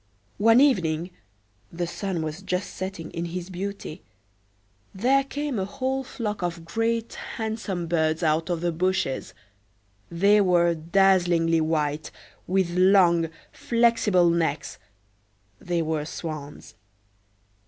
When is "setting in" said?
2.73-3.25